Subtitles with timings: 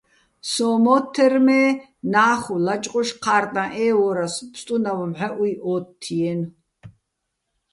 [0.51, 1.61] სოჼ მოთთერ, მე
[2.11, 6.49] ნა́ხვ ლაჭყუშ ჴა́რტაჼ ე́ვვორასო̆ ბსტუნავ მჵაჸუჲ ო́თთთჲიენო̆.